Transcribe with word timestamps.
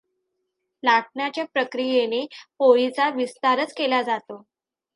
लाटण्याच्या 0.83 1.43
प्रक्रियेने 1.45 2.25
पोळीचा 2.59 3.09
विस्तारच 3.09 3.73
केला 3.73 4.01
जातो. 4.01 4.43